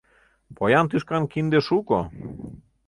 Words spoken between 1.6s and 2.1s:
шуко.